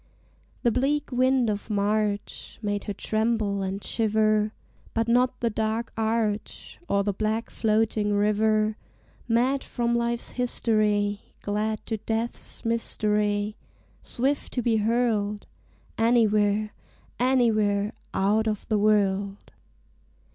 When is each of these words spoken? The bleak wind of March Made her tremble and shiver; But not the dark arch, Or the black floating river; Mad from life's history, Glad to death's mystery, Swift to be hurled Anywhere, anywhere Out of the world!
The 0.63 0.71
bleak 0.71 1.11
wind 1.11 1.47
of 1.47 1.69
March 1.69 2.57
Made 2.63 2.85
her 2.85 2.93
tremble 2.93 3.61
and 3.61 3.83
shiver; 3.83 4.51
But 4.95 5.07
not 5.07 5.41
the 5.41 5.51
dark 5.51 5.93
arch, 5.95 6.79
Or 6.89 7.03
the 7.03 7.13
black 7.13 7.51
floating 7.51 8.11
river; 8.11 8.77
Mad 9.27 9.63
from 9.63 9.93
life's 9.93 10.31
history, 10.31 11.35
Glad 11.43 11.85
to 11.85 11.97
death's 11.97 12.65
mystery, 12.65 13.57
Swift 14.01 14.51
to 14.53 14.63
be 14.63 14.77
hurled 14.77 15.45
Anywhere, 15.99 16.73
anywhere 17.19 17.93
Out 18.11 18.47
of 18.47 18.67
the 18.69 18.79
world! 18.79 19.51